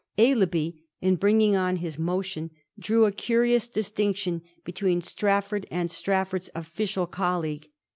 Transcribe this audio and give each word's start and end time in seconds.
Aislabie, 0.17 0.79
in 0.99 1.15
bringing 1.15 1.55
on 1.55 1.75
his 1.75 1.99
motion, 1.99 2.49
drew 2.79 3.05
a 3.05 3.11
curious 3.11 3.67
iJistinction 3.69 4.41
between 4.63 4.99
Strafford 4.99 5.67
and 5.69 5.91
Strafford's 5.91 6.49
official 6.55 7.05
colleague. 7.05 7.69